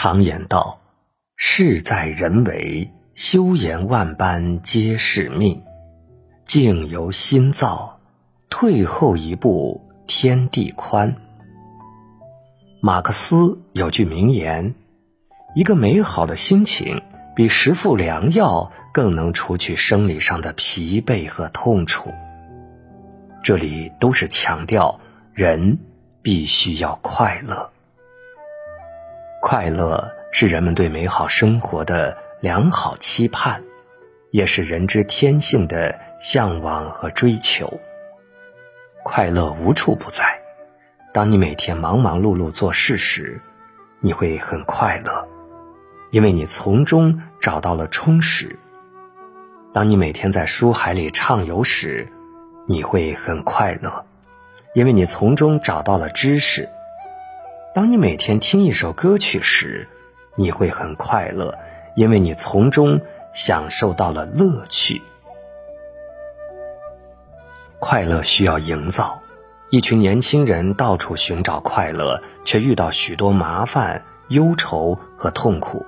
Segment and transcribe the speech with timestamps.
[0.00, 0.78] 常言道
[1.34, 5.64] ：“事在人为，修言万般皆是命。
[6.44, 7.98] 境由心造，
[8.48, 11.16] 退后一步天地宽。”
[12.80, 14.76] 马克思有句名言
[15.56, 17.02] ：“一个美好的心情，
[17.34, 22.14] 比十副良药更能除去生理上的疲惫和痛楚。”
[23.42, 25.00] 这里都是强调
[25.34, 25.80] 人
[26.22, 27.72] 必须要快乐。
[29.40, 33.62] 快乐是人们对美好生活的良好期盼，
[34.30, 37.80] 也是人之天性的向往和追求。
[39.04, 40.40] 快乐无处不在。
[41.14, 43.40] 当你每天忙忙碌碌做事时，
[44.00, 45.26] 你会很快乐，
[46.10, 48.56] 因为你从中找到了充实；
[49.72, 52.08] 当你每天在书海里畅游时，
[52.66, 54.04] 你会很快乐，
[54.74, 56.68] 因为你从中找到了知识。
[57.74, 59.86] 当你每天听一首歌曲时，
[60.36, 61.54] 你会很快乐，
[61.94, 63.00] 因为你从中
[63.32, 65.02] 享受到了乐趣。
[67.78, 69.22] 快乐需要营造，
[69.70, 75.84] 一群年轻人到处寻找快乐，却遇到许多麻烦、忧愁和痛苦。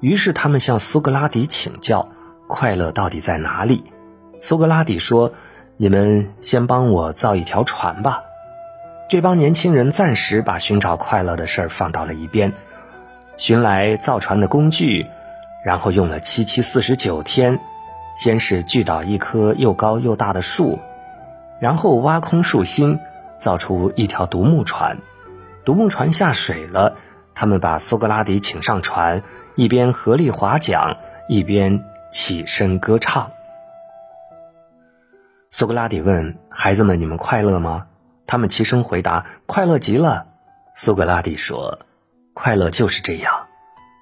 [0.00, 2.08] 于是他们向苏格拉底请教：
[2.48, 3.84] 快乐到底在哪里？
[4.38, 5.32] 苏格拉底说
[5.78, 8.20] ：“你们先帮我造一条船吧。”
[9.06, 12.52] 这帮年轻人暂时把寻找快乐的事儿放到了一边，
[13.36, 15.06] 寻来造船的工具，
[15.64, 17.60] 然后用了七七四十九天，
[18.16, 20.78] 先是锯倒一棵又高又大的树，
[21.60, 22.98] 然后挖空树心，
[23.38, 24.98] 造出一条独木船。
[25.64, 26.96] 独木船下水了，
[27.34, 29.22] 他们把苏格拉底请上船，
[29.54, 30.96] 一边合力划桨，
[31.28, 33.30] 一边起身歌唱。
[35.50, 37.86] 苏格拉底问孩子们：“你们快乐吗？”
[38.26, 40.26] 他们齐声回答：“快乐极了。”
[40.76, 41.80] 苏格拉底说
[42.34, 43.46] ：“快乐就是这样，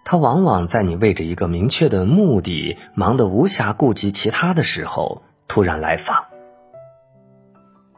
[0.05, 6.25] 它往往在你为着一个明确的目的忙得无暇顾及其他的时候突然来访。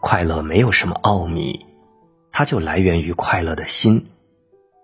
[0.01, 1.67] 快乐没有什么奥秘，
[2.33, 4.06] 它就来源于快乐的心。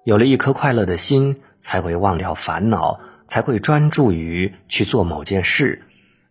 [0.05, 5.83] 有了一颗快乐的心，才会忘掉烦恼，才会专注于去做某件事。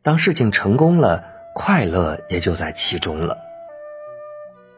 [0.01, 3.37] 当事情成功了，快乐也就在其中了。”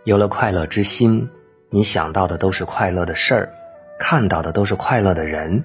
[0.03, 1.29] 有了快乐之心，
[1.69, 3.53] 你想到的都是快乐的事儿，
[3.99, 5.63] 看到的都是快乐的人。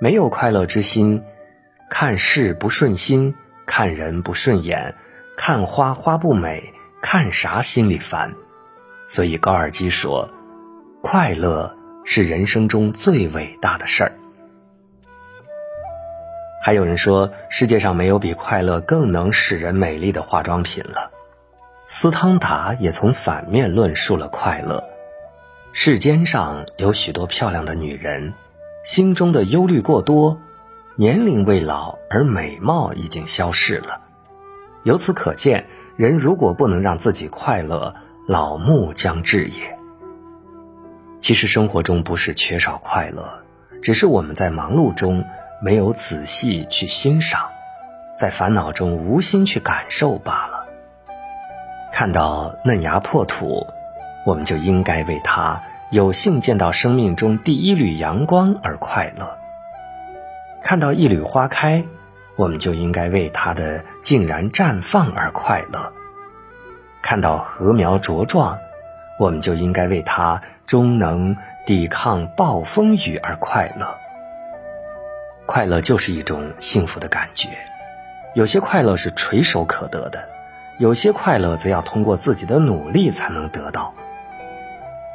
[0.00, 1.24] 没有快乐之心，
[1.88, 4.94] 看事不顺心，看人不顺眼，
[5.34, 8.34] 看花花不美，看啥心里烦。
[9.06, 10.28] 所以高尔基说
[11.00, 14.12] ：“快乐是人生中最伟大的事儿。”
[16.62, 21.10] 还有人说，世界上没有比快乐更能使人美丽的化妆品了。
[21.90, 24.84] 斯汤达也从反面论述了快乐。
[25.72, 28.34] 世间上有许多漂亮的女人，
[28.84, 30.38] 心中的忧虑过多，
[30.96, 34.02] 年龄未老而美貌已经消逝了。
[34.82, 35.66] 由此可见，
[35.96, 37.94] 人如果不能让自己快乐，
[38.26, 39.78] 老木将至也。
[41.20, 43.42] 其实生活中不是缺少快乐，
[43.80, 45.24] 只是我们在忙碌中
[45.62, 47.48] 没有仔细去欣赏，
[48.14, 50.57] 在烦恼中无心去感受罢了。
[51.92, 53.66] 看到嫩芽破土，
[54.24, 59.26] 我们就应该为它有幸见到生命中第一缕阳光而快乐；
[60.62, 61.84] 看到一缕花开，
[62.36, 65.92] 我们就应该为它的竟然绽放而快乐；
[67.02, 68.58] 看到禾苗茁壮，
[69.18, 73.98] 我们就应该为它终能抵抗暴风雨而快乐。
[75.46, 77.48] 快乐就是一种幸福的感觉，
[78.34, 80.28] 有些快乐是垂手可得的。
[80.78, 83.92] 有些快乐则要通过自己的努力才能得到。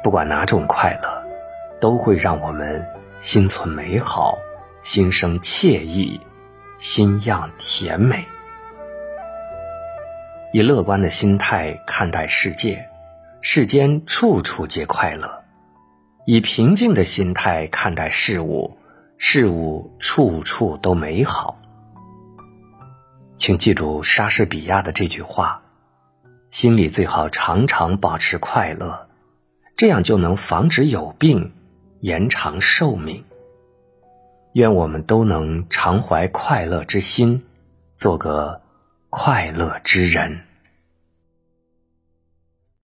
[0.02, 1.24] 不管哪种快乐，
[1.80, 2.86] 都会让我们
[3.18, 4.36] 心存美好，
[4.82, 6.20] 心生惬意，
[6.76, 8.26] 心样甜美。
[10.52, 12.86] 以乐观的心态看待世界，
[13.40, 15.44] 世间处处皆快乐；
[16.26, 18.76] 以平静的心态看待事物，
[19.16, 21.58] 事物处处都美好。
[23.36, 25.62] 请记住莎士比亚的这句话：
[26.50, 29.08] 心里最好常常保持快乐，
[29.76, 31.52] 这样就能防止有病，
[32.00, 33.24] 延长寿命。
[34.52, 37.44] 愿我们都能常怀快乐之心，
[37.96, 38.62] 做个
[39.10, 40.40] 快乐之人。